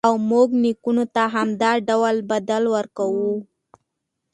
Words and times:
او 0.07 0.13
موږ 0.29 0.49
نېکانو 0.63 1.05
ته 1.15 1.23
همدا 1.35 1.71
ډول 1.87 2.15
بدل 2.31 2.63
ورکوو. 2.75 3.31